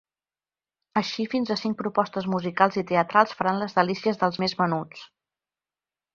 Així, 1.01 1.25
fins 1.33 1.51
a 1.55 1.57
cinc 1.63 1.77
propostes 1.81 2.29
musicals 2.37 2.79
i 2.83 2.85
teatrals 2.93 3.37
faran 3.43 3.61
les 3.65 3.77
delícies 3.83 4.19
dels 4.25 4.43
més 4.47 4.57
menuts. 4.65 5.07